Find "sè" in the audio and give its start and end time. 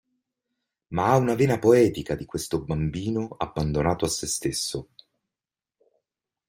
4.09-4.25